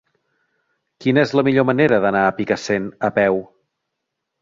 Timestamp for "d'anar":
2.07-2.25